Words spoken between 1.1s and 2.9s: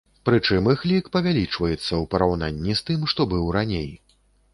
павялічыцца ў параўнанні з